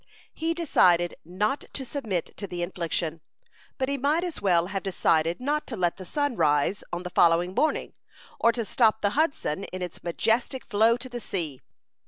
[0.33, 3.21] He decided not to submit to the infliction;
[3.77, 7.11] but he might as well have decided not to let the sun rise on the
[7.11, 7.93] following morning,
[8.39, 11.61] or to stop the Hudson in its majestic flow to the sea.